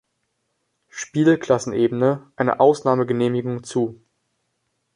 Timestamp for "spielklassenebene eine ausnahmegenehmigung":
0.89-3.63